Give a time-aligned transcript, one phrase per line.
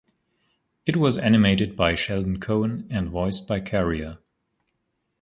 [0.87, 4.17] It was animated by Sheldon Cohen and voiced by Carrier.